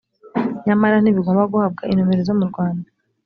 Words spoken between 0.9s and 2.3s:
ntibigomba guhabwa inomero